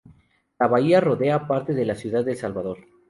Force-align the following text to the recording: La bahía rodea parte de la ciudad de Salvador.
La 0.59 0.65
bahía 0.67 0.99
rodea 0.99 1.45
parte 1.47 1.75
de 1.75 1.85
la 1.85 1.93
ciudad 1.93 2.25
de 2.25 2.33
Salvador. 2.35 2.79